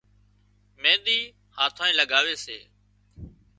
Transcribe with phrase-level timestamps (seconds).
[0.81, 1.19] مينۮِي
[1.57, 2.57] هاٿانئي لڳاوي سي